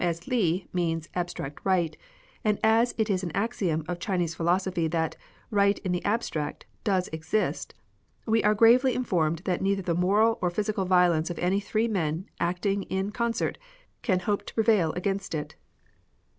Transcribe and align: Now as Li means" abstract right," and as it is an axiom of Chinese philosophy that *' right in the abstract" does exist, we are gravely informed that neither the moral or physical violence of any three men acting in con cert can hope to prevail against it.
Now 0.01 0.07
as 0.07 0.27
Li 0.27 0.65
means" 0.73 1.09
abstract 1.13 1.59
right," 1.63 1.95
and 2.43 2.57
as 2.63 2.95
it 2.97 3.07
is 3.07 3.21
an 3.21 3.29
axiom 3.35 3.85
of 3.87 3.99
Chinese 3.99 4.33
philosophy 4.33 4.87
that 4.87 5.15
*' 5.37 5.51
right 5.61 5.77
in 5.77 5.91
the 5.91 6.03
abstract" 6.03 6.65
does 6.93 7.07
exist, 7.09 7.75
we 8.25 8.43
are 8.43 8.55
gravely 8.55 8.95
informed 8.95 9.43
that 9.45 9.61
neither 9.61 9.83
the 9.83 9.93
moral 9.93 10.39
or 10.41 10.49
physical 10.49 10.85
violence 10.85 11.29
of 11.29 11.37
any 11.37 11.59
three 11.59 11.87
men 11.87 12.25
acting 12.39 12.81
in 12.89 13.11
con 13.11 13.31
cert 13.33 13.57
can 14.01 14.21
hope 14.21 14.43
to 14.47 14.55
prevail 14.55 14.91
against 14.93 15.35
it. 15.35 15.53